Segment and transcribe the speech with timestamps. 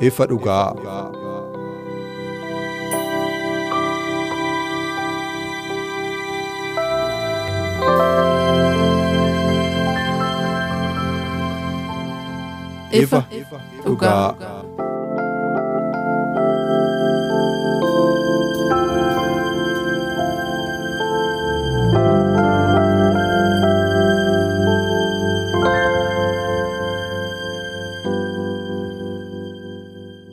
[0.00, 0.72] Ifa dhugaa.
[12.92, 13.24] Ifa
[13.84, 14.59] dhugaa.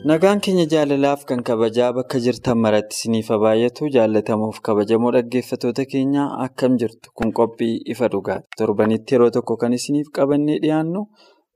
[0.08, 6.72] Nagaan keenya jaalalaaf kan kabajaa bakka jirtan maratti isiniif baay'atu jaallatamuuf kabajamoo dhaggeeffattoota keenya akkam
[6.80, 8.46] jirtu kun qophii ifa dhugaati.
[8.58, 11.02] Torbanitti yeroo tokko kan isiniif qabannee dhiyaannu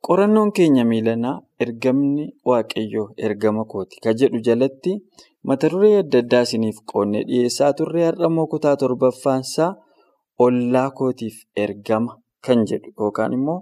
[0.08, 4.92] qorannoon keenya miilanaa ergamni waaqayyoo ergama kooti kan jedhu jalatti
[5.48, 9.70] mata duree adda addaa isiniif qoonnee dhiyeessaa turre har'ammoo kutaa torbaffaansaa
[10.46, 11.36] ollaa kootiif
[11.66, 13.58] ergama kan jedhu yookaan immoo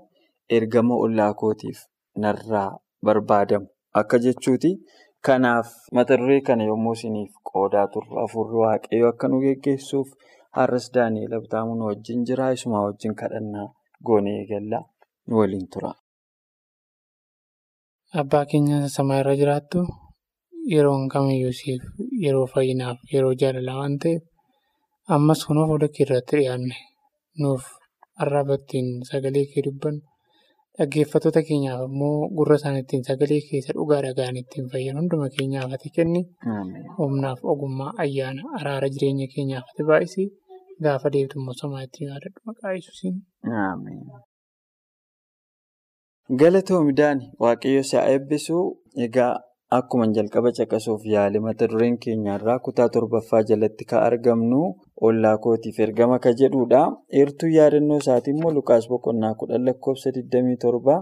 [0.58, 1.78] ergama ollaa kootiif
[2.24, 2.70] narraa
[3.06, 3.66] barbaadamu.
[3.98, 4.70] Akka jechuuti
[5.26, 10.08] kanaaf mata duree kana yommuu isiniif qoodaa turre hafuurri waaqayyoo akka nu geggeessuuf
[10.56, 12.46] har'as Daani'eel Abtaamu nu wajjin jira.
[12.56, 13.66] Isuma wajjin kadhannaa
[14.06, 14.84] goonee eegallaa
[15.26, 15.90] nu waliin tura.
[18.20, 19.80] Abbaa keenya samaa irra jiraattu
[20.74, 21.82] yeroon kamiyyuu siif
[22.24, 24.22] yeroo fayyinaaf yeroo jaalalaa waan ta'eef
[25.14, 26.76] ammas kunoo fuula kee irratti dhiyaanne
[27.42, 27.64] nuuf
[28.22, 30.02] arrabattiin sagalee kee dubbannu.
[30.80, 36.22] Dhaggeeffattoota keenyaaf immoo gurra isaaniittiin sagalee keessa dhugaa dhaga'an ittiin fayyan hunduma keenyaaf ati kenni.
[36.98, 40.26] Humnaaf ogummaa ayyaana araara jireenya keenyaaf ati baay'isii
[40.86, 43.16] gaafa deebtu immoo somaa ittiin yaadadhu maqaa Yesuusiin.
[46.40, 48.64] Galatoomii Daani waaqayyo si'a eebbisuu
[49.06, 49.32] egaa
[49.78, 54.60] akkuma jalqaba caqasuuf yaale mata dureen keenyarraa kutaa torbaffaa jalatti kan argamnu
[55.08, 56.80] ollaa kootiif ergama kan jedhudha.
[57.20, 60.96] Eertuu yaadannoo isaatii immoo Lukaas boqonnaa kudhan lakkoofsa 27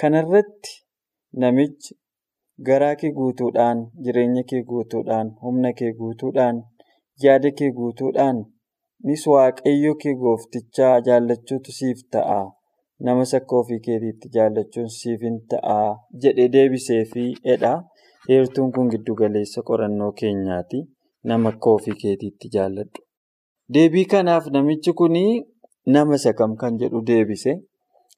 [0.00, 0.72] kanarratti
[1.42, 1.94] namichi
[2.68, 6.58] garaa kee guutuudhaan jireenya kee guutuudhaan humna kee guutuudhaan
[7.24, 8.38] yaada kee guutuudhaan
[9.10, 12.40] nis waaqayyo kee gooftichaa jaallachuutu siif ta'a.
[13.06, 15.78] Namas akka ofii keetiitti jaallachuun siif hin ta'a
[16.24, 17.72] jedhee deebiseefi jedha.
[18.34, 20.82] Eertuun kun giddu galeessa qorannoo keenyaati.
[21.30, 23.02] Nama akka ofii keetiitti jaalladhu.
[23.68, 25.14] Deebii kanaaf namichi kun
[25.86, 27.52] nama isa kam kan jedhu deebise.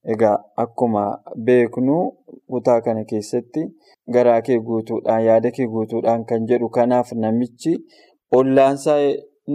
[0.05, 1.03] Egaa akkuma
[1.47, 1.97] beeknu
[2.49, 3.63] kutaa kana keessatti
[4.13, 7.73] garaa kee guutuudhaan yaada kee guutuudhaan kan jedhu kanaaf namichi
[8.33, 9.01] ollaansaa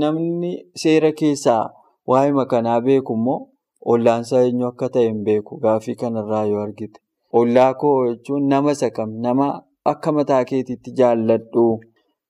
[0.02, 0.52] namni
[0.82, 1.70] seera keessaa
[2.08, 3.40] waa'ima kanaa beeku immoo
[3.94, 7.00] ollaansaa eenyu akka ta'e hin beeku gaaffii kanarraa yoo argite.
[7.34, 9.48] Ollaa koo jechuun nama isa kam nama
[9.86, 11.66] akka mataa keetiitti jaalladhu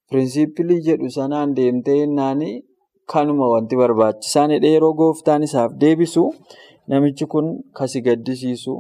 [0.10, 2.42] pirinsipilii jedhu sanaan deemtee jennaan
[3.14, 6.24] kanuma wanti barbaachisaan hidhee yeroo gooftaan isaaf deebisu
[6.90, 7.48] namichi kun
[7.78, 8.74] kasi gaddisiisu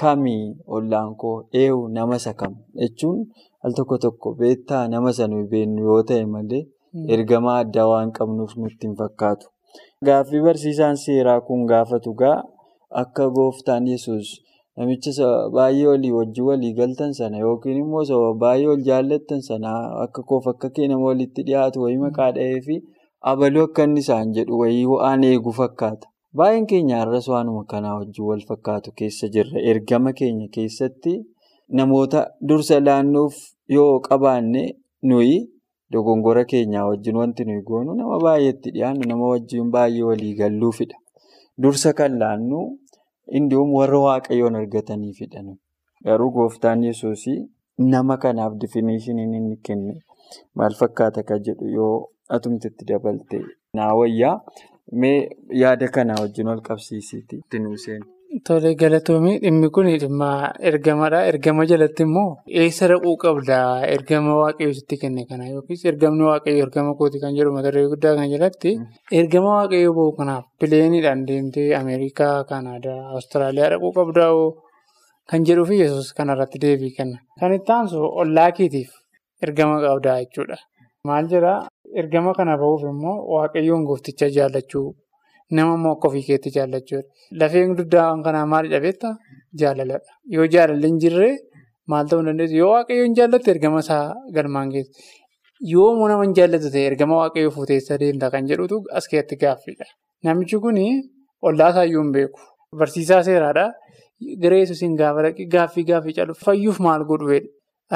[0.00, 0.44] kamii
[0.76, 1.36] ollaan koo?
[1.60, 3.18] Eewu nama isa kam jechuun
[3.64, 4.82] al tokko tokko beektaa?
[4.88, 6.62] Nama sana beeknu yoo ta'e malee
[7.14, 9.46] ergama addaa waan qabnuuf nutti hin fakkaatu.
[10.06, 12.36] Gaaffii barsiisaan seeraa kun gaafatu gaa
[13.02, 14.28] akka gooftaan yesus
[14.76, 15.10] namicha
[15.54, 19.70] baay'ee walii wajjin walii galtan sana yookiin immoo sababa baay'ee wal jaallattan sana
[20.04, 22.76] akka koof akka kee nama walitti dhiyaatu wayii maqaa dha'ee fi
[23.20, 26.06] abaluu akka inni isaan jedhu wayii waan eegu fakkaata.
[26.36, 29.60] Baay'een keenya har'as waanuma kanaa wajjin wal fakkaatu keessa jirra.
[29.70, 31.14] Ergama keenya keessatti
[31.68, 33.34] namoota dursa laannuuf
[33.68, 34.62] yoo qabaanne
[35.02, 35.50] nuyi
[35.92, 40.96] dogongora keenyaa wajjin wanti nuyi goonu nama baay'eetti dhiyaannu nama wajjin baay'ee walii galluufidha.
[41.62, 42.60] Dursa kan laannu
[43.32, 45.42] indi'uun warra waaqayyoon argataniifidha.
[46.04, 47.24] Garuu gooftaan yesuus
[47.78, 49.94] nama kanaaf difineeshiniin inni kenne
[50.54, 51.96] maal fakkaata kan jedhu yoo
[52.36, 53.38] atumtitti dabalte
[53.76, 54.36] naa wayyaa
[55.00, 55.18] mee
[55.62, 58.02] yaada kanaa wajjin wal qabsiisiiti itti nuuseen.
[58.46, 60.28] Tole galatoomii dhimmi kun dhimma
[60.70, 61.20] ergamadha.
[61.30, 62.30] Ergama jalatti immoo
[62.62, 63.58] eessa dhaquu qabda
[63.94, 68.14] ergama waaqayyoo sitti kenne kana yookiis ergamni waaqayyoo ergama kooti kan jedhu mata duree guddaa
[68.18, 68.70] kan jalatti
[69.20, 74.32] ergama waaqayyoo bahu kanaaf pileeniidhaan deemtee Ameerikaa, Kanaadaa, Awustiraaliyaa dhaquu qabdaa
[75.30, 77.18] kan jedhuuf yesus kanarratti deebii kenna.
[77.40, 78.90] Kan itti aansu ollaa keetiif
[79.42, 80.56] ergama qabdaa jechuudha.
[81.06, 81.68] Maal jedhaa
[82.00, 84.88] ergama kana bahuuf immoo waaqayyoon goofticha jaallachuu
[85.56, 87.06] nama immoo akka ofii keetti jaallachuudha.
[87.40, 89.14] Lafeen dugdaa kanaa maalidha beektaa?
[89.60, 90.10] Jaalaladha.
[90.34, 91.30] Yoo jaalalli hin jirre
[91.92, 92.56] maal ta'uu dandeessu?
[92.62, 94.92] Yoo waaqayyoon jaallatte ergama isaa galmaan geessa.
[95.72, 99.86] Yoo nama hin jaallatu ta'e ergama waaqayyoo fuuteessa deemta kan jedhutu as keessatti gaaffiidha.
[100.24, 100.78] Namichi kun
[101.48, 102.40] ollaa isaayyuu hin beeku.
[102.78, 103.66] Barsiisaa seeraadha.
[104.42, 107.40] Garee yesuusiin gaafa dhaqee gaaffii gaaffii caalu fayyuuf maal godhuudha?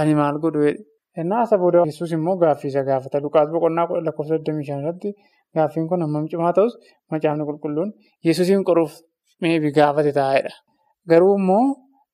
[0.01, 0.73] Ani maal godhuudha?
[0.79, 3.20] Innaa isa booda yesuus immoo gaaffii isa gaafata.
[3.20, 5.14] Lukaas boqonnaa lakkoofsa 25 irratti
[5.55, 6.73] gaaffiin kun hammam cimaa ta'us
[7.11, 7.93] macaafni qulqulluun
[8.25, 8.93] yesuusiin qoruuf
[9.41, 10.53] meebi gaafate taa'edha.
[11.11, 11.64] Garuu immoo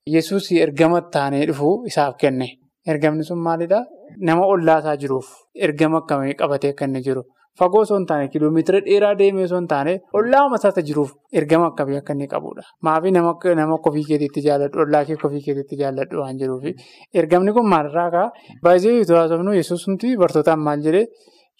[0.07, 2.49] yesuus ergama taanee dhufu isaaf kenne.
[2.87, 3.85] Ergamni sun maalidhaa?
[4.27, 7.23] Nama ollaa isaa jiruuf ergama akkamii qabatee inni jiru.
[7.59, 11.11] Fagoo osoo hin taane kiiloomeetira dheeraa deemee osoo hin taane ollaa masaasa jiruuf
[11.41, 12.63] ergama akkamii akka inni qabudha.
[12.89, 16.75] Maafii nama akka ofii keetiitti jaalladhu, ollaa kee ofii keetiitti jaalladhu waan jiruufi.
[17.23, 18.29] Ergamni kun maalirraa ka'a?
[18.63, 21.07] Baay'ee yoo haasofnu yesuusumti bartootaan maal jedhee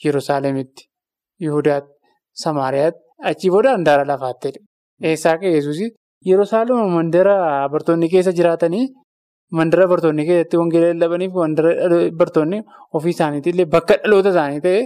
[0.05, 0.85] Yerusaalemitti,
[1.43, 1.93] Yihudaatti,
[2.45, 4.61] Samaariyaatti, achii booda handaara lafaattidha.
[5.03, 5.91] Eessaa ka'e yesuusii?
[6.31, 7.35] Yerusaalema mandara
[7.73, 8.87] bartoonni keessa jiraatanii
[9.59, 12.59] mandara bartoonni keessatti wangeela lallabaniif mandara bartoonni
[12.99, 14.81] ofii isaaniitillee bakka dhaloota isaanii ta'e.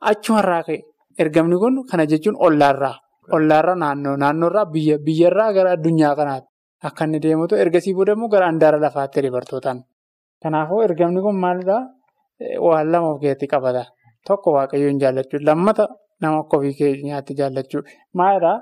[0.00, 0.78] Achumarraa ka'e.
[1.18, 2.94] Ergamni kun kana jechuun ollaarraa.
[3.36, 6.48] Ollaarraa naannoo naannoorraa biyya biyyarraa gara addunyaa kanaatti.
[6.86, 9.82] Akka inni deemutu ergasii booda immoo gara handaara lafaatti dubartootaan.
[10.42, 11.82] Kanaafuu ergamni kun maalidhaa
[12.66, 13.84] waan lama of keessatti qabata.
[14.26, 15.88] Tokko waaqayyoon jaallachuu lammata
[16.22, 17.82] nama akka ofii keenyaatti jaallachuu
[18.14, 18.56] maalidhaa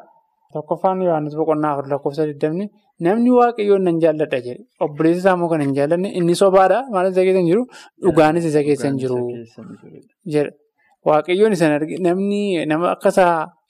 [0.53, 2.69] tokkoffaan Yohaannis boqonnaa afur lakkoofsa 20
[3.05, 4.65] namni waaqayyoon nan jaalladha jedhe.
[4.81, 7.62] Obboleessi isaa immoo kan hin jaallanne inni sobaadhaa maal isa keessa hin jiru?
[8.03, 9.19] Dhugaanis isa keessa hin jiru.
[10.35, 10.50] jedha.
[11.08, 13.11] Waaqayyoon isaan arginu namni nama akka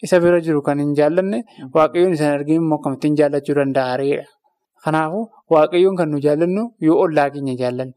[0.04, 1.38] isa bira jiru kan hin jaallanne
[1.76, 4.24] waaqayyoon isaan arginu immoo akkamittiin jaallachuu danda'areedha.
[4.84, 5.24] Kanaafuu
[5.54, 7.94] waaqayyoon kan nu jaallannu yoo ollaa keenya jaallanne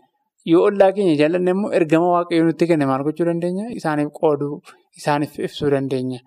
[0.52, 3.66] yoo ollaa keenya jaallanne immoo ergama waaqayyoon nutti kenne maal gochuu dandeenya?
[3.80, 4.54] Isaaniif qooduu
[5.00, 6.20] isaaniif ibsuu dandeenya.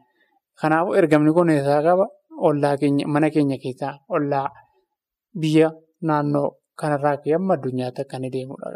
[0.61, 2.07] Kanaafuu ergamni kun eessaa qaba?
[2.49, 4.47] Ollaa keenya mana keenya keessaa ollaa
[5.41, 5.69] biyya
[6.09, 6.49] naannoo
[6.81, 8.69] kanarraa ka'ee amma addunyaatti akka inni deemudha.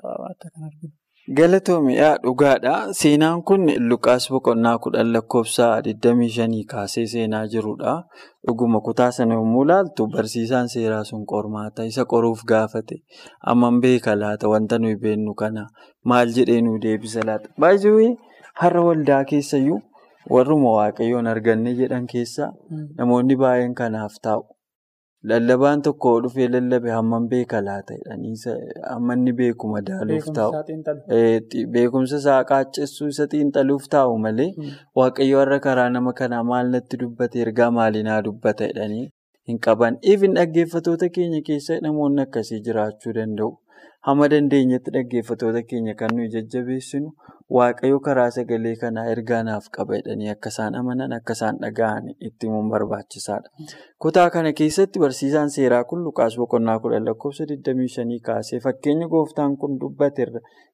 [1.36, 2.92] Galatoomiyaa dhugaadha.
[2.94, 7.94] Seenaan kun Luqaas boqonnaa kudhan lakkoofsa 25 kaasee seenaa jirudha.
[8.46, 13.02] Dhuguma kutaa sana yommuu ilaaltu barsiisaan seeraa sun qormaata isa qoruuf gaafate.
[13.42, 15.66] Amman beeka laata wanta nuyi beennu kana
[16.04, 17.50] maal jedhee nu deebisa laata?
[17.60, 18.14] Baay'ee
[18.62, 19.80] har'a waldaa keessayyuu
[20.30, 22.52] warruma waaqayyoon arganne jedhan keessaa
[22.98, 24.46] namoonni baay'een kanaaf taa'u.
[25.24, 27.94] Lallabaan tokko dhufee lallabe hammam beeka laata
[28.90, 30.52] hamma inni beeku madaaluuf taa'u.
[31.76, 34.48] Beekumsa isaa qaaccessuu isa xiinxaluuf taa'u malee
[35.00, 39.06] waaqayyo har'a karaa nama kanaa maal natti dubbate ergaa maalinaa dubbata jedhanii
[39.48, 39.96] hin qaban.
[40.02, 43.50] Ifin dhaggeeffatoota keenya keessa namoonni akkasii jiraachuu danda'u.
[44.06, 47.10] Hamma dandeenyetti dhaggeeffatoota keenya kan nuyi jajjabeessinu
[47.54, 52.46] waaqayyo karaa sagalee kanaa ergaa naaf qaba jedhanii akka isaan amanan akka isaan dhaga'an itti
[52.48, 53.48] himuun barbaachisaadha.
[54.02, 59.78] Kutaa kana keessatti barsiisaan seeraa kun Luqaas boqonnaa kudhan lakkoofsa 25 kaasee fakkeenya gooftaan kun
[59.80, 60.26] dubbate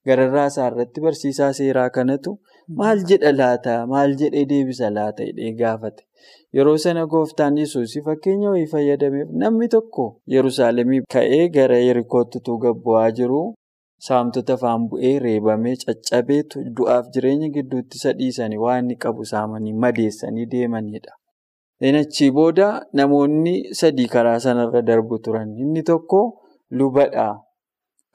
[0.06, 2.38] gararraa isaa irratti barsiisaa seeraa kanatu
[2.80, 6.02] maal jedha laata maal jedhee deebisa laata jedhee gaafate.
[6.56, 13.10] Yeroo sana gooftaan yesuus fakkeenya wayii fayyadameef namni tokko Yerusaalemii ka'ee gara Yerikootti utuu gabbu'aa
[13.18, 13.40] jiru
[14.06, 20.46] saamtota afaan bu'ee reebamee caccabeetu du'aaf jireenya gidduutti isa dhiisanii waan inni qabu saamanii madeessanii
[20.54, 21.12] deemanidha.
[22.00, 22.66] Achii booda
[22.98, 25.48] namoonni sadii karaa sanarra darbu turan.
[25.64, 26.20] Inni tokko
[26.70, 27.28] lubadha.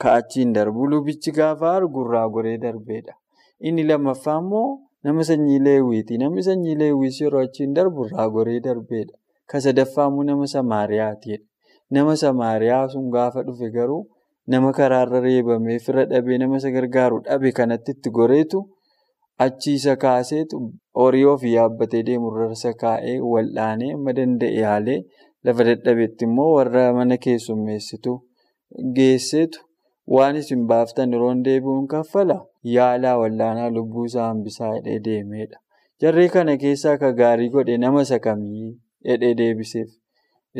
[0.01, 3.13] Ka'achiin darbu lubichi gaafa argurraa goree darbeedha.
[3.59, 4.67] Inni lammaffaa immoo
[5.03, 6.17] nama sanyii leewwiiti.
[6.21, 9.15] Namni sanyii leewwiis yeroo achiin darbu irraa goree darbeedha.
[9.49, 11.43] Ka sadaffaa immoo nama Samaariyaatidha.
[11.91, 14.03] Nama Samaariyaa sun gaafa dhufe garuu
[14.53, 18.59] nama karaarra reebamee fira dhabee nama isa gargaaru dhabe kanatti itti goreetu
[19.45, 20.61] achii isa kaaseetu
[21.01, 24.99] horii ofii yaabbatee deemurra isa kaa'ee wal'aanee amma danda'e haalee
[25.49, 28.13] lafa dadhabetti immoo warra mana keessummeessitu
[28.99, 29.59] geesseetu.
[30.15, 32.35] Waan isin baaftan yeroo deebi'uun kaffala?
[32.75, 35.57] Yaalaa wal'aanaa lubbuu isaa hambisaa hidhee deemeedha.
[36.01, 38.69] Jarree kana keessaa ka gaarii godhe nama isa kamii
[39.09, 39.89] hidhee deebiseef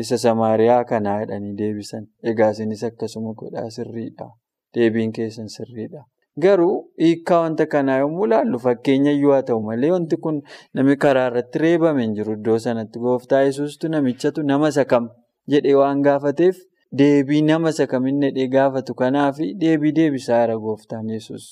[0.02, 2.06] isa Samaariyaa kanaa hidhanii deebisan.
[2.32, 4.28] Egaa isinis akkasuma godhaa sirriidha.
[4.74, 6.04] Deebiin keessan sirriidha.
[6.42, 10.36] Garuu hiikkaa wanta kanaa yommuu ilaallu fakkeenya haa ta'u malee wanti kun
[10.74, 15.08] namni karaa irratti reebame hin jiru iddoo sanatti gooftaa yesuustu namichatu nama isa kam
[15.54, 16.60] jedhee waan gaafateef
[17.00, 21.48] deebii nama isa kamin jedhee gaafatu kanaaf deebii deebisaa jira gooftaan yesuus.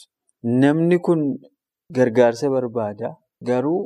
[0.63, 1.27] Namni kun
[1.99, 3.15] gargaarsa barbaada
[3.51, 3.81] garuu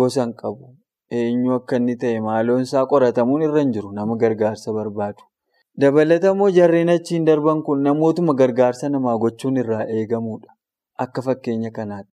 [0.00, 0.72] gosa hin qabu.
[1.10, 5.22] Eenyu akka inni ta'e maaloon isaa qoratamuun irra hin jiru nama gargaarsa barbaadu.
[5.80, 10.50] Dabalatammoo jarreen achiin darban kun namootuma gargaarsa namaa gochuun irraa eegamudha.
[10.98, 12.10] Akka fakkeenya kanaatti.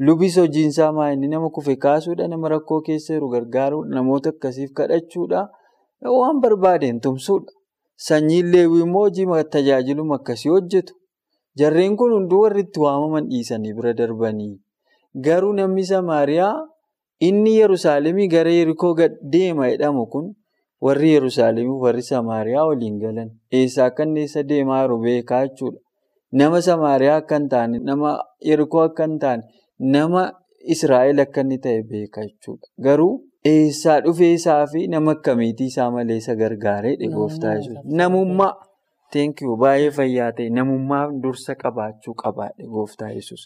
[0.00, 5.48] Lubis hojiinsaa maayini nama kufe kaasuudha, nama rakkoo keessa jiru gargaaruudha, namoota akkasiif kadhachuudha,
[6.02, 7.52] waan barbaadeen tumsuudha.
[7.96, 10.94] Sanyiin leewwii immoo hojii tajaajiluma akkasii hojjetu.
[11.56, 14.58] Jarreen kun hunduu warri itti waamaman dhiisanii bira darbanii.
[15.14, 16.66] Garuu namni Samaariyaa
[17.20, 18.94] inni Yerusaalemii gara Yerikoo
[19.32, 20.34] deema jedhamu kun
[20.80, 23.30] warri Yerusaalemii warri Samaariyaa waliin galan.
[23.52, 25.78] Eessaa akka inni eessa deemaa jiru beekaa jechuudha.
[26.32, 28.18] Nama Samaariyaa akka hin taane, nama
[28.50, 29.42] Yerikoo akka hin taane,
[29.78, 30.24] nama
[30.76, 32.66] Israa'el akka inni ta'e beeka jechuudha.
[32.80, 33.12] Garuu
[33.44, 37.82] eessaa dhufee isaa fi nama akkamiitii isaa malee isa gargaaree gooftaa jechuudha.
[38.02, 38.52] Namummaa
[39.16, 43.42] teenkiyuu baay'ee fayyaa ta'e namummaa dursa qabaachuu qabaadhe gooftaa yesus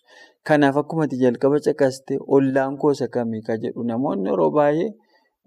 [0.48, 4.88] Kanaaf akkuma jalqaba caqaste ollaan koosa kamii ka jedhu namoonni yeroo baay'ee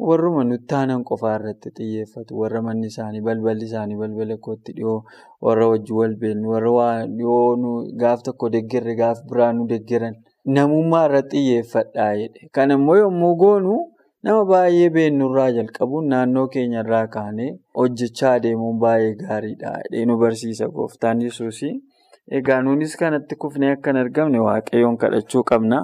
[0.10, 2.38] warruma nutti aanan qofaa irratti xiyyeeffatu.
[2.42, 5.00] Warra manni isaanii balballi isaanii balbala kootti dhiyoo
[5.46, 6.88] warra wajjin wal beeknu warra
[7.18, 10.16] dhiyoo gaaf tokko deeggarre gaaf biraa nu deeggaran
[10.56, 12.50] namummaa irratti xiyyeeffadhaa jedhe.
[12.56, 13.76] Kana immoo yommuu goonu
[14.24, 17.50] nama baay'ee beeknurraa jalqabuun naannoo keenyarraa kaanee
[17.80, 21.62] hojjechaa adeemuun baay'ee gaariidha jedhee nu barsiisa gooftaan yesuus.
[22.38, 25.80] Egaa nunis kanatti kufnee akka hin argamne waaqayyoon kadhachuu qabna.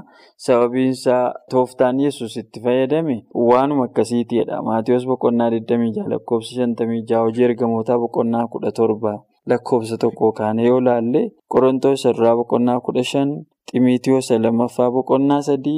[0.45, 3.15] Sababiin isaa tooftaan yesus itti fayyadame
[3.49, 4.61] waanuma akkasiitiidha.
[4.67, 9.15] Maatiyoos boqonnaa 26 lakkoofsa 56 hojii ergamootaa boqonnaa 17
[9.53, 11.23] lakkoofsa tokko kaanee yoo laalle
[11.55, 13.35] qorontoos isa duraa boqonnaa 15
[13.71, 15.75] ximiitiyoos lammaffaa boqonnaa 3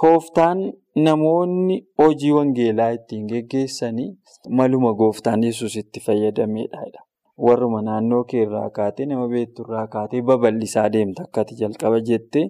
[0.00, 0.58] tooftaan
[0.96, 4.10] namoonni hojii wangeelaa ittiin geggeessanii
[4.50, 7.00] maluma gooftaan yesus itti fayyadameedha.
[7.46, 12.44] Warruma naannoo kee irraa kaatee nama beektu irraa kaatee babal'isaa deemta akkati jalqaba jettee.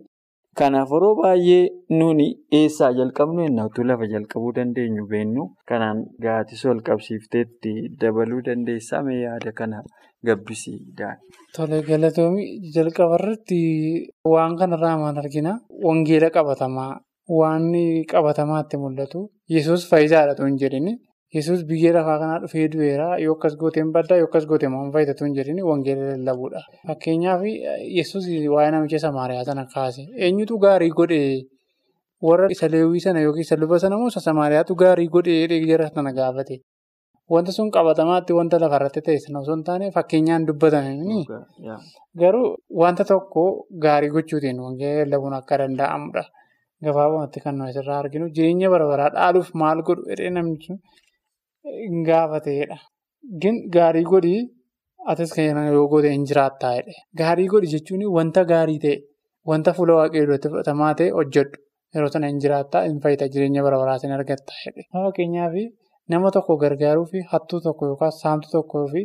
[0.58, 1.68] Kanaaf yeroo baay'ee
[1.98, 2.26] nuni
[2.58, 5.46] eessaa jalqabnu ennatu lafa jalqabuu dandeenyu beennu.
[5.68, 9.80] Kanaan gaatis ol qabsiifteetti dabaluu dandeessaa mee yaada kana
[10.26, 11.16] gabbisiidhaan.
[11.56, 13.60] Tole galatoomii jalqaba irratti
[14.34, 15.54] waan kanarraa maal argina?
[15.86, 16.90] Wangeela qabatamaa
[17.28, 17.72] waan
[18.12, 20.98] qabatamaatti mul'atu yesus faayidaadha tun jedhini.
[21.34, 25.24] Yesus biyya lafaa kanaa dhufee du'eera yoo akkas gooteen baddaa yoo akkas gooteen waan fayyadatu
[25.24, 26.60] hin jedhini wangeela lallabuudha.
[26.88, 27.40] Fakkeenyaaf
[27.98, 31.46] Yesus waa'ee namicha Samaariyaa sana kaase eenyutu gaarii godhee
[32.28, 36.12] warra isa leewwii sana yookiin isa luba sana moo isa Samaariyaatu gaarii godhee jara sana
[36.18, 36.60] gaafate.
[37.32, 41.24] Wanta sun qabatamaatti wanta lafarratti ta'e sana osoo hin taane fakkeenyaan dubbatame.
[42.20, 43.44] Garuu wanta tokko
[43.86, 46.24] gaarii gochuutiin wangeela lallabuun akka danda'amudha.
[46.86, 50.56] Gabaabumatti kan nuyi asirraa arginu jireenya bara baraa dhaaluuf maal godhu jedhee namni
[51.82, 52.76] hin gaafateedha.
[53.76, 54.40] Gaarii godhii
[55.12, 56.94] atis kan yoo goote hin jiraattaa jedhe.
[57.20, 58.96] Gaarii godhi jechuun wanta gaarii ta'e
[59.50, 61.56] wanta fuula waaqayyoo duratti fudhatamaa ta'e hojjedhu.
[61.94, 64.82] Yeroo sana hin jiraattaa hin fayyada jireenya bara baraa sin argattaa jedhe.
[64.92, 65.54] Fakkeenyaaf
[66.12, 69.02] nama tokko gargaaruu fi hattuu tokko yookaan saamtuu tokkoo fi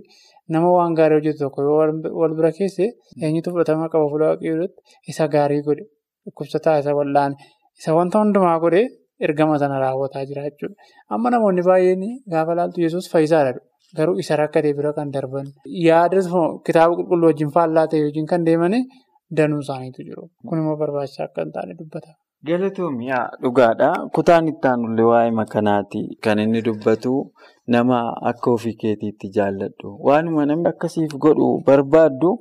[0.55, 1.75] nama waan gaarii hojjetu tokko yoo
[2.21, 2.85] wal bira keesse
[3.25, 4.81] eenyutu fudhatama qaba fuula duratti
[5.13, 5.83] isa gaarii godhe
[6.25, 7.35] dhukkubsataa isa wal'aane.
[7.79, 8.85] Isa wanta hundumaa godhee
[9.25, 10.75] ergama sana raawwataa jira jechuudha.
[11.13, 12.03] Amma namoonni baay'een
[12.33, 13.59] gaafa laaltu yesus fayyisaadha.
[13.97, 15.45] Garuu isa rakkatee bira kan darban
[15.87, 16.21] yaada
[16.65, 18.75] kitaaba qulqulluu wajjin faallaa ta'e wajjin kan deeman
[19.37, 20.23] danuu isaaniitu jiru.
[20.47, 22.11] Kun immoo barbaachisaa akka hin taane dubbata.
[22.47, 23.11] Galatoomii
[23.43, 23.89] dhugaadha.
[24.15, 27.13] Kutaan itti aanullee waa'ee makanaati kan inni dubbatu
[27.75, 27.97] nama
[28.31, 29.95] akka ofii keetiitti jaalladhu.
[30.07, 32.31] Waanuma namni akkasiif godhu barbaaddu.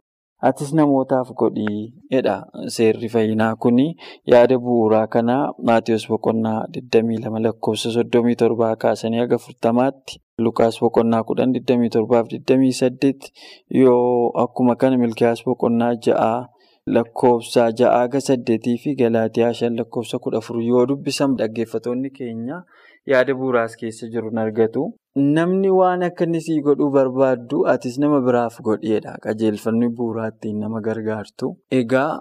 [0.44, 2.34] Atis namootaaf godhii jedha
[2.74, 3.86] seerri fayyinaa kuni
[4.32, 12.36] yaada bu'uuraa kanaa Maatiyoos boqonnaa 22 lakkoofsa 37 kaasanii haga 40tti Lukaas boqonnaa 10 27
[12.50, 13.32] 28
[13.84, 16.28] yoo akkuma kana Milkiyaas boqonnaa 6
[16.98, 22.62] lakkoofsa 6 haga 8 fi Galaatiyaa 5 lakkoofsa 14 yoo dubbisan dhaggeeffatoonni keenya
[23.06, 24.86] yaada bu'uuraas keessa jiru argatu.
[25.16, 29.14] Namni waan akka inni sii godhuu barbaaddu atis nama biraaf godheedha.
[29.24, 31.48] Qajeelfamni bu'uuraa ittiin nama gargaartu.
[31.78, 32.20] Egaa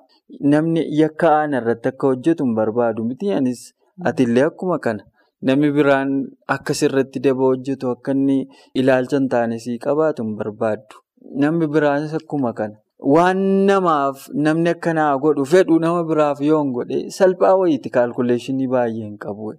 [0.54, 3.32] namni yakka aanaa irratti akka hojjetu hin barbaadu miti.
[3.40, 3.66] Anis
[4.12, 5.04] atillee akkuma kana
[5.50, 6.14] namni biraan
[6.58, 8.38] akka sirratti daba hojjetu akka inni
[8.84, 11.04] ilaalcha hin taane sii qabaatu hin barbaaddu.
[11.44, 12.80] Namni biraanis akkuma kana.
[13.16, 18.68] Waan namaaf namni akka naa godhu fedhu nama biraaf yoo hin godhe salphaa wayiiti kaalkuleeshinii
[18.78, 19.52] baay'ee hin qabu.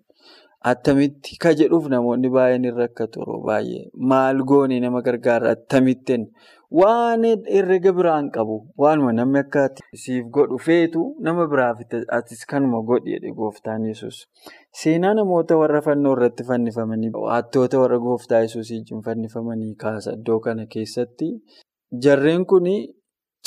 [0.65, 3.83] Attamitti ka jedhuuf namoonni baay'een hin rakkatu yeroo baay'ee
[4.13, 6.25] maal goone nama gargaara attamittiin
[6.81, 9.65] waan herrega biraan qabu waanuma namni akka
[10.05, 11.85] siif godhu feetu nama biraaf
[12.19, 14.19] atis kanuma godhi jedhe gooftaan yesus
[14.81, 20.67] Seenaa namoota warra fannoo irratti fannifamanii hattoota warra gooftaa yesuus wajjin fannifamanii kaasa iddoo kana
[20.75, 21.31] keessatti
[22.07, 22.67] jarreen kun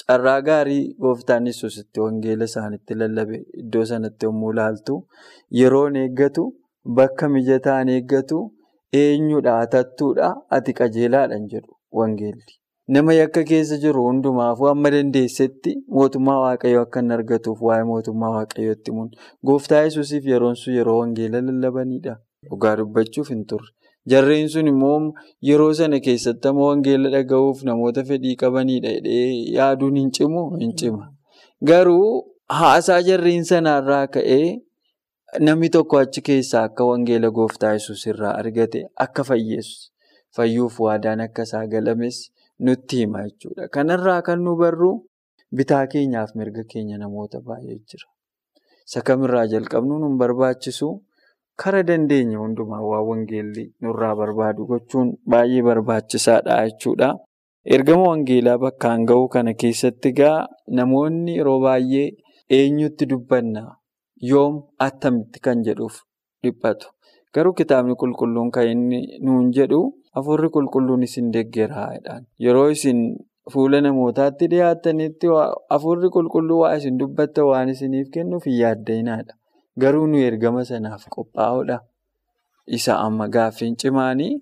[0.08, 4.96] carraa gaarii gooftaan yesuus wangeela isaanitti lallabe iddoo sanatti yommuu ilaaltu
[5.62, 6.48] yeroon eeggatu.
[6.86, 8.38] Bakka mijataan eeggatu
[9.02, 12.54] eenyudha hatattuudha ati qajeelaadhaan jedhu wangeelli.
[12.96, 18.92] nama yakka keessa jiru hundumaafuu amma dandeessetti mootummaa waaqayyoo akka hin argatuuf waa'ee mootummaa waaqayyootti
[18.92, 19.10] himuun
[19.50, 22.16] gooftaa yesuusiif yeroon sun yeroo wangeela lallabanidha.
[22.50, 23.70] Dhugaa dubbachuuf hin turre.
[24.14, 24.96] Jarreen sun immoo
[25.50, 31.12] yeroo sana keessatti amma wangeela dhaga'uuf namoota fedhii qabanidha jedhee yaaduun hin cimu hin cima.
[31.72, 32.10] Garuu
[32.62, 34.50] haasaa jarreen sanarraa ka'ee
[35.40, 39.92] namni tokko achi keessaa akka wangeela gooftaa yesuus irraa argate akka fayyeessu
[40.36, 42.18] fayyuuf waadaan akka isaa galames
[42.60, 43.68] nutti hima jechuudha.
[43.76, 44.92] Kanarraa kan nu barru
[45.56, 48.08] bitaa keenyaaf mirga keenya namoota baay'ee jira.
[48.88, 50.90] Isa kamirraa jalqabnu nu barbaachisu
[51.56, 57.10] kara dandeenya hundumaa waa wangeelli nurraa barbaadu gochuun baay'ee barbaachisaadha jechuudha.
[57.66, 60.48] Ergama wangeelaa bakkaan ga'uu kana keessatti egaa
[60.80, 62.08] namoonni yeroo baay'ee
[62.58, 63.64] eenyutti dubbanna
[64.22, 66.02] yoom attamitti kan jedhuuf
[66.44, 66.88] dhiphatu.
[67.34, 69.82] Garuu kitaabni qulqulluun kan inni nuun jedhu
[70.16, 72.26] hafuurri qulqulluun isin deeggeraadhaan.
[72.46, 73.00] Yeroo isin
[73.52, 75.28] fuula namootaatti dhiyaattanitti
[75.70, 79.34] hafuurri qulqulluu waa isin dubbatta waan isiniif kennuuf hin yaaddeenaadha.
[79.82, 81.78] Garuu nu ergama sanaaf qophaa'uudha.
[82.78, 84.34] Isa amma gaaffiin cimaanii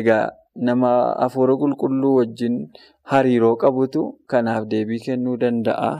[0.00, 0.24] egaa
[0.68, 0.90] nama
[1.22, 2.56] hafuura qulqulluu wajjin
[3.10, 5.90] hariiroo qabutu kanaaf deebii kennuu danda'a.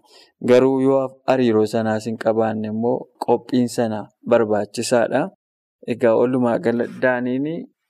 [0.49, 5.23] Garuu yoo hariiroo sanaas hin qabaanne immoo qophiin sana barbaachisaadha.
[5.93, 7.47] Egaa walumaa gala daaniin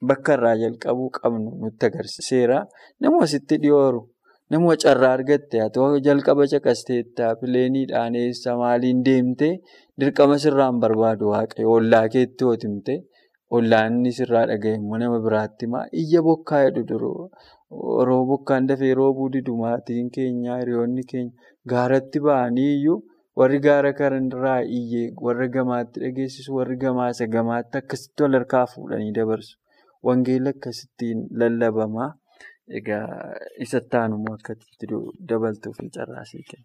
[0.09, 2.59] bakka irraa jalqabuu qabnu nutti agarsiiseera.
[3.01, 4.03] Nama asitti dhiyooru
[4.51, 9.49] nama carraa argatte haa ta'u jalqaba caqasteetta pileeniidhaan eessa maaliin deemte
[10.01, 12.05] dirqama sirraan barbaadu waaqayyo ollaa
[12.43, 12.95] hootimte
[13.57, 17.29] ollaan inni sirraa dhaga'e immoo nama biraatti himaa iyya bokkaa jedhu duruu
[17.99, 21.33] yeroo bokkaan dafee roobuu didu maatiin keenya hiriyoonni keenya
[21.73, 22.99] gaaratti ba'anii iyyuu.
[23.39, 29.59] Warri gaara kanarraa iyyee warra gamaatti dhageessisu warri gamaasa gamaatti akkasitti wal harkaa fuudhanii dabarsu.
[30.07, 32.11] Wangeelli akkasittiin lallabamaa.
[32.79, 33.09] Egaa
[33.67, 34.89] isatti aanumoo akkatti
[35.33, 36.65] dabaltuuf hin carraasii kenna.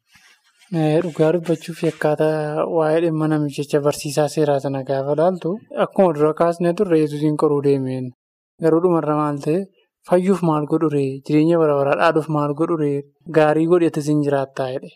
[0.71, 5.49] Dhugaa dubbachuuf akkaataa waa'ee dhimma namichicha barsiisaa seeraa sana gaafa ilaaltu
[5.85, 8.05] akkuma dura kaasnee turre yesuusiin qoruu deemeen.
[8.63, 9.57] Garuu dhumarra maal ta'e?
[10.09, 12.91] Fayyuuf maal godhure jireenya bara baraa dhaaluuf maal godhure
[13.39, 14.91] gaarii godheetis hin jiraattaa jedhe.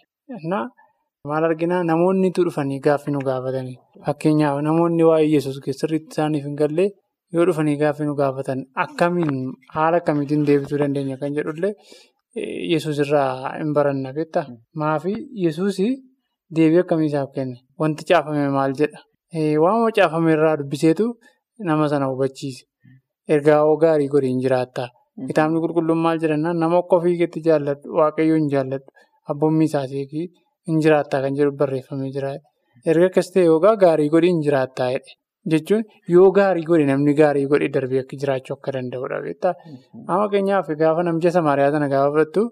[1.31, 3.75] Maal arginaa namoonni dhufanii gaaffii nu gaafatanii.
[4.05, 6.85] Fakkeenyaaf namoonni waa'ee yesuus sirriitti isaaniif hin galle
[7.35, 9.37] yoo dhufanii gaaffii nu gaafatan akkamiin
[9.75, 11.73] haala akkamiitiin deebisuu dandeenya kan jedhullee
[12.35, 14.45] yesuus irraa hin baranna beektaa.
[14.81, 15.13] Maafi
[15.45, 15.77] yesuus
[16.55, 17.57] deebii akkamii isaaf kenne?
[17.79, 18.99] Wanti caafame maal jedha?
[19.63, 21.07] Waanuma caafame irraa dubbiseetu
[21.59, 22.63] nama sana hubachiise.
[23.27, 24.89] Ergaa gaarii godhe hin jiraattaa.
[25.27, 27.93] Kitaabni qulqulluun maal jedhannaan nama akka ofii keetti jaalladhu.
[27.99, 28.91] Waaqayyoo hin jaalladhu.
[29.31, 30.27] Abboommii isaa seekii.
[30.67, 32.33] Hin jiraattaa kan jedhu barreeffamee jira.
[32.85, 34.89] Erga akkas ta'e yookaan gaarii godhe hin jiraattaa
[35.53, 35.83] jechuun
[36.15, 39.53] yoo gaarii godhe namni gaarii godhe darbee akka jiraachuu akka danda'udha beektaa.
[40.11, 42.43] Amma keenyaaf gaafa namicha Samaariyaa sana gaafa fudhattu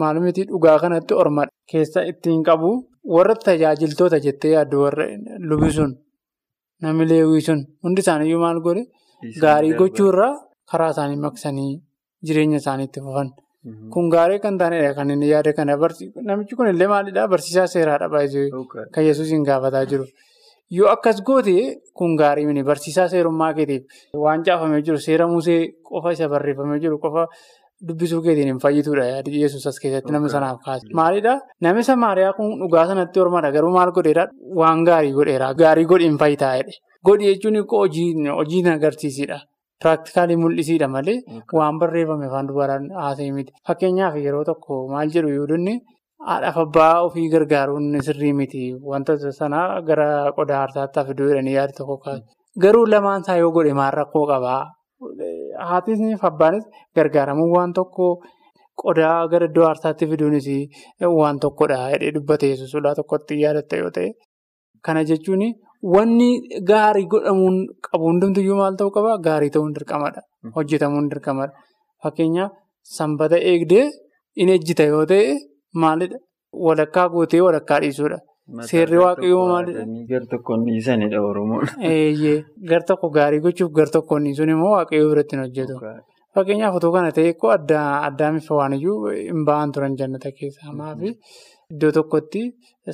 [0.00, 1.50] maalumti dhugaa kanatti ormadha.
[1.70, 2.70] Keessa ittiin qabu
[3.14, 5.04] warra tajaajiltoota jettee yaaddu warra
[5.50, 5.90] lubi sun
[6.82, 8.82] namni leewwii sun hundi isaaniiyyuu maal godhe
[9.44, 10.32] gaarii gochuurraa
[10.70, 11.72] karaa isaanii maqsanii
[12.26, 13.28] jireenya isaaniitti fufan.
[13.92, 15.74] Kun gaarii kan taanedha kan inni yaada kana
[16.28, 18.46] namichi kun illee maalidhaa barsiisaa seeraadha baay'ee
[18.94, 20.04] kan yesuusiin gaafataa jiru.
[20.70, 23.84] Yoo akkas goote kun gaarii mini barsiisaa seerummaa keetiif
[24.24, 27.26] waan caafamee jiru seera musee qofa isa barreeffamee jiru qofa
[27.88, 30.88] dubbisuu keetiin hin fayyituudha yaada yesuus as keessatti nama sanaaf kaase.
[31.00, 34.28] Maalidhaa namni Samaariyaa kun dhugaa sanatti hormadha garuu maal godheedhaa
[34.62, 36.78] waan gaarii godheera gaarii godhi hin fayyitaa'edha.
[37.06, 37.62] Godhi jechuun
[38.38, 39.38] hojii agarsiisidha.
[39.82, 41.18] Piraaktikaalii mul'isiidha malee
[41.58, 43.52] waan barreeffame afaan dubaraan haasa'e miti.
[43.66, 45.74] Fakkeenyaaf yeroo tokko maal jedhu yaadonni
[46.28, 48.62] haadhaaf abbaa ofii gargaaruun sirrii miti.
[48.90, 50.08] Wantoota sanaa gara
[50.38, 52.22] qodaa aarsaatti fiduu jedhanii yaada tokko kaasu.
[52.62, 54.62] Garuu lamaan isaa yoo godhe maal rakkoo qabaa?
[55.68, 56.64] Haatis abbaanis
[56.96, 58.06] gargaaramuu waan tokko
[58.82, 60.46] qodaa gara iddoo aarsaatti fiduunis
[61.18, 64.10] waan tokkodha jedhee dubbate yesuusudhaa tokkotti yaadatta yoo ta'e.
[64.84, 65.42] Kana jechuun.
[65.94, 66.28] Wanni
[66.68, 69.18] gaarii godhamuun qabu hundumtiyyuu maal ta'uu qaba?
[69.26, 70.20] Gaarii ta'uun dirqamadha.
[70.56, 71.52] Hojjetamuun dirqamadha.
[72.02, 72.52] Fakkeenyaaf
[72.96, 73.84] sanbata eegdee
[74.42, 75.36] in ejjita yoo ta'e
[75.84, 76.18] maalidha?
[76.66, 78.18] Walakkaa gootee walakkaa dhiisuudha.
[78.70, 79.82] Seerri waaqayyoo maalidha?
[80.10, 81.66] Gar tokkoon dhiisanidha Oromoon.
[82.70, 85.80] Gar tokko gaarii gochuuf gar tokkoon dhiisuun immoo waaqayyoo biratti hin hojjetu.
[86.36, 90.68] Fakkeenyaaf otoo kana ta'e eekkoo addaamiif waan iyyuu hin ba'an turan jannata keessa.
[90.72, 91.12] Amaafi
[91.74, 92.42] iddoo tokkotti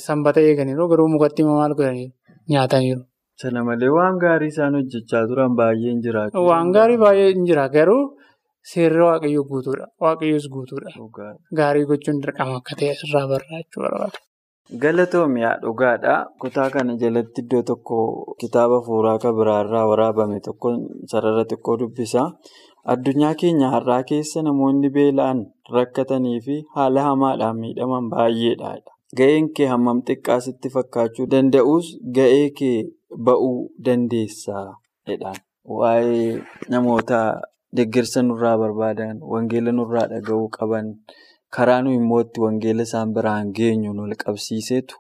[0.09, 2.13] sanbata eeganiiru garuu mukatti immoo maal godhaniiru?
[2.55, 3.03] Nyaataniiru.
[3.43, 6.39] Sana malee waan gaarii isaan hojjechaa turan baay'een jiraatu.
[6.49, 8.03] Waan gaarii baay'een jira garuu
[8.71, 9.87] seerri waaqayyoo guutuudha.
[10.05, 10.91] Waaqayyoos guutuudha.
[11.59, 14.19] Gaarii gochuun dirqama akka ta'e asirraa barraachuu barbaada.
[14.83, 16.15] Galatoomiyaa dhugaadha.
[16.41, 17.99] Kutaa kana jalatti iddoo tokko
[18.41, 20.69] kitaaba fuuraa kan biraarraa waraabame tokko
[21.11, 22.23] sarara xiqqoo dubbisa.
[22.93, 25.41] Addunyaa keenya har'aa keessa namoonni beela'an
[25.77, 28.71] rakkatanii fi haala hamaadhaan miidhaman baay'eedha.
[29.19, 32.79] Ga'een kee hammam xiqqaa sitti fakkaachuu danda'us ga'ee kee
[33.27, 34.65] ba'uu dandeessa.
[35.79, 37.21] Waa'ee namoota
[37.77, 40.87] deeggarsa nurraa barbaadan, wangeela nurraa dhaga'uu qaban,
[41.55, 44.95] karaa nuyi immoo itti wangeela isaan biraan geenyu wal qabsiiseetu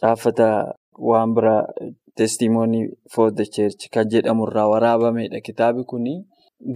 [0.00, 0.48] caafata
[1.08, 1.62] waan biraa
[2.16, 5.40] testimoonii for the church kan jedhamurraa waraabamedha.
[5.46, 6.06] Kitaabni kun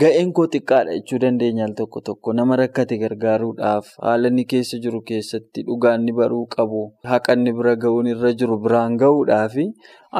[0.00, 2.32] ga'een koo xiqqaadha jechuu dandeenya al tokko tokko.
[2.36, 7.72] Nama rakkate gargaaruudhaaf haala inni keessa jiru keessatti dhugaa inni baruu qabu haqa inni bira
[7.84, 9.54] ga'uun irra jiru biraan ga'uudhaaf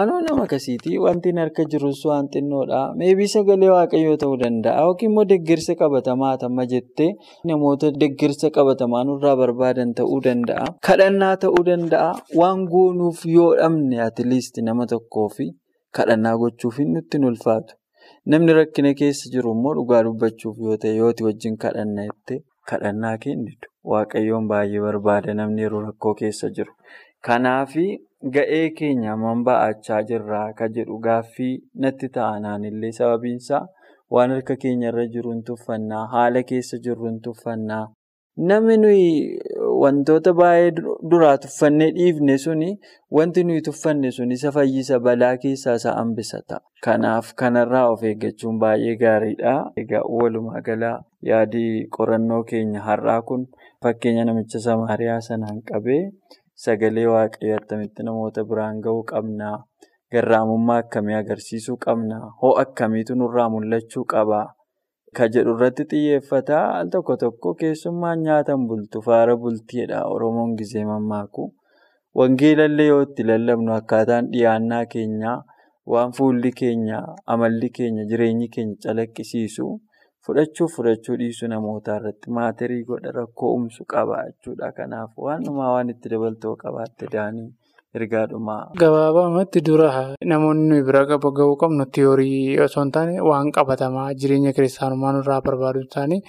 [0.03, 4.81] anoo nama akkasiitii wanti harka jirus waan xinnoodha meebii sagalee waaqayyoo ta'uu danda'a.
[4.89, 7.11] Yookiin immoo deeggarsa qabatamaa tamma jettee
[7.45, 10.67] namoota deeggarsa qabatamaa nurraa barbaadan ta'uu danda'a.
[10.89, 12.11] Kadhannaa ta'uu danda'a.
[12.41, 15.37] Waan goonuuf yoo dhabne atleast nama tokkoof
[15.97, 17.75] kadhannaa gochuuf nutti ulfaatu.
[18.33, 22.39] Namni rakkina keessa jiru immoo dhugaa dubbachuuf yoo ta'e yooti wajjin kadhanna jettee
[22.73, 23.71] kadhannaa kennitu.
[23.93, 26.75] Waaqayyoon baay'ee barbaada namni yeroo rakkoo keessa jiru.
[27.29, 27.73] Kanaaf
[28.37, 33.63] ga'ee keenya hammam ba'achaa jirraa kan jedhu gaaffii natti ta'anaan illee sababiinsaa
[34.17, 37.85] waan harka keenyarra jiru hin tuffannaa, haala keessa jirru hin tuffannaa.
[38.39, 39.39] Namni nuyi
[39.83, 40.71] wantoota baay'ee
[41.11, 42.69] duraa tuffannee dhiifne suni
[43.11, 46.63] wanti nuyi tuffanne sun isa fayyisa balaa keessaa isa hambisa ta'a.
[46.85, 49.55] Kanaaf kanarraa of eeggachuun baay'ee gaariidha.
[49.83, 53.49] Egaa walumaa galaa yaadii qorannoo keenya har'aa kun
[53.83, 56.03] fakkeenya namicha Samaariyaa sanaan qabee
[56.55, 59.57] sagalee waaqayyoo attamitti namoota biraan ga'uu qabnaa?
[60.13, 62.31] Garraamummaa akkamii agarsiisuu qabnaa?
[62.43, 64.47] Hoo akkamiitu nurraa mul'achuu qabaa?
[65.17, 66.59] Kan jedhu irratti xiyyeeffata.
[66.79, 70.05] Al tokko tokko keessummaan nyaatan bultu faara bultiidha.
[70.15, 71.45] Oromoon gizee mammaaku.
[72.19, 75.37] Wangeelallee yoo itti lallabnu akkaataan dhiyaannaa keenyaa
[75.93, 76.99] waan fuulli keenya,
[77.35, 79.67] amalli keenya, jireenyi keenya calaqqisiisu
[80.27, 84.73] fudhachuuf fudhachuu dhiisuu namootaa irratti maatirii godha rakkoo uumsu qaba jechuudha.
[84.79, 87.49] Kanaaf waanuma waan itti dabaltoo qabaatte daanii
[87.95, 88.61] ergaadhumaa.
[88.81, 89.89] Gabaabumatti dura
[90.33, 95.81] namoonni nuyi bira ga'uu qabnu tiyoorii osoo hin taane waan qabatamaa jireenya kiristaanummaa nurraa barbaadu
[95.87, 96.21] isaanii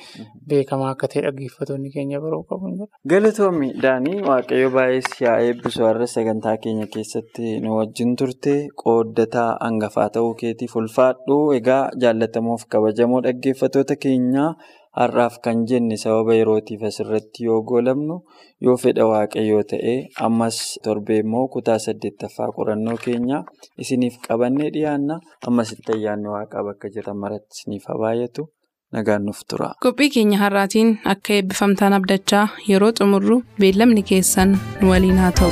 [0.53, 2.87] beekamaa akka ta'e dhaggeeffattoonni keenya baruu qabu.
[3.13, 10.09] Galatoomii Daanii Waaqayyo baay'ee si'aa eebbisu har'a sagantaa keenya keessatti nu wajjin turte qooddataa hangafaa
[10.17, 11.39] ta'uu keetiif ulfaadhu.
[11.59, 14.51] Egaa jaallatamuuf kabajamoo dhaggeeffattoota keenyaa
[15.01, 18.15] har'aaf kan jenne sababa yerootiif asirratti yoo goolabnu
[18.67, 19.95] yoo fedha waaqayyoo ta'e
[20.27, 20.57] ammas
[20.87, 23.39] torbee immoo kutaa saddeettaffaa qorannoo keenya
[23.85, 28.47] isiniif qabannee dhiyaanna ammas itti ayyaanni waaqaa bakka jiran maratti isiniif haa baay'atu
[28.97, 29.69] nagaan nuuf tura.
[29.85, 35.51] Qophii keenya har'aatiin akka eebbifamtaan abdachaa yeroo xumurru beellamni keessan nu waliin haa ta'u.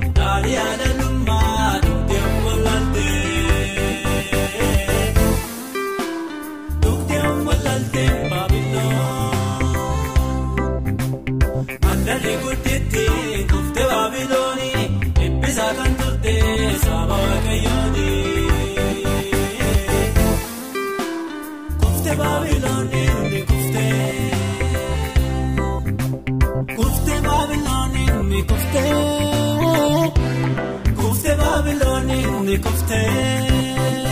[28.41, 30.11] ni kuftee
[30.95, 34.10] kuftee baabilooni ni kuftee.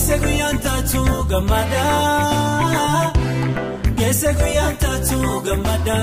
[0.00, 1.84] Geesse guyyaan taatu gammada.
[3.98, 5.96] Geesse guyyaan taatu gammada.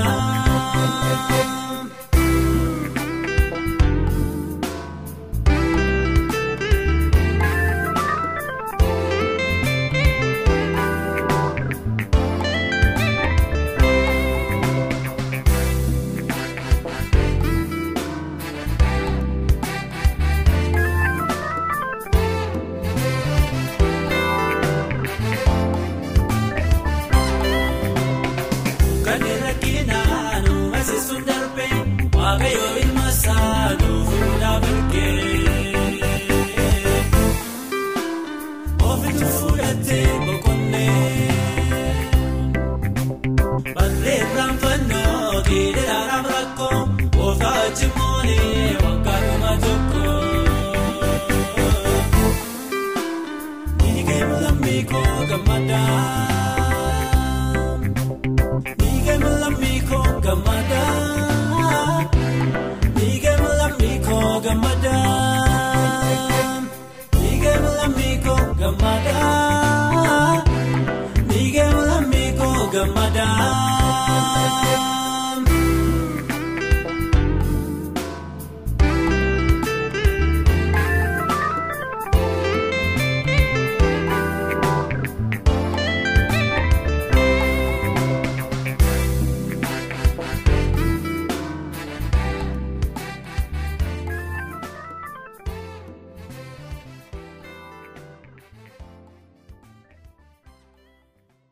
[47.68, 47.98] Kun.